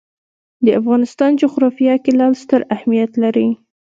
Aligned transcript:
د 0.65 0.67
افغانستان 0.79 1.31
جغرافیه 1.41 1.95
کې 2.03 2.11
لعل 2.19 2.33
ستر 2.43 2.61
اهمیت 2.75 3.11
لري. 3.23 3.49